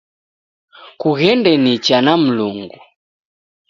[1.01, 2.79] Kughende nicha na Mlungu